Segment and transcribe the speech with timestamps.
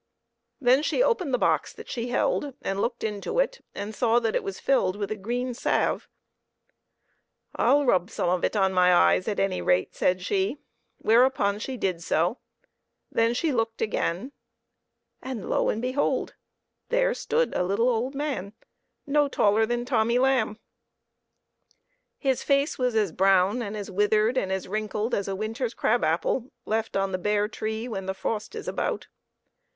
[0.59, 4.35] Then she opened the box that she held, and looked into it and saw that
[4.35, 6.09] it was filled with a green salve."
[7.55, 10.57] I'll rub some of it on my eyes, at any rate," said she;
[10.97, 12.39] whereupon she did so.
[13.11, 14.31] Then she looked again,
[15.21, 16.33] and lo, and behold!
[16.89, 18.53] there stood a little old man,
[19.05, 20.57] no taller than Tommy Lamb.
[22.17, 26.03] His face was as brown, and as withered, and as wrinkled as a winter's crab
[26.03, 29.05] apple left on the bare tree when the frost is about.